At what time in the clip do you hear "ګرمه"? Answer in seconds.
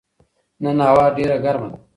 1.43-1.67